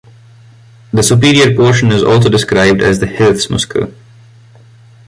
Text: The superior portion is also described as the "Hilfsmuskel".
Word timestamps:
The 0.91 1.03
superior 1.03 1.55
portion 1.55 1.91
is 1.91 2.01
also 2.01 2.27
described 2.27 2.81
as 2.81 2.99
the 2.99 3.05
"Hilfsmuskel". 3.05 3.93